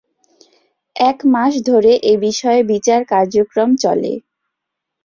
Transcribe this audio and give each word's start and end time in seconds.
এক 0.95 1.17
মাস 1.33 1.53
ধরে 1.69 1.91
এ 2.03 2.13
বিষয়ে 2.25 2.61
বিচার 2.71 3.01
কার্যক্রম 3.11 3.69
চলে। 3.83 4.13